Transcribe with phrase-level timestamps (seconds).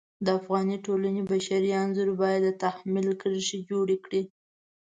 [0.25, 4.21] د افغاني ټولنې بشري انځور باید د تحمل کرښې جوړې کړي.